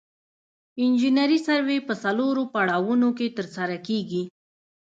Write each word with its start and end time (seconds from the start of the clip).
انجنیري 0.83 1.39
سروې 1.47 1.77
په 1.87 1.93
څلورو 2.03 2.43
پړاوونو 2.53 3.09
کې 3.17 3.27
ترسره 3.37 3.77
کیږي 3.87 4.23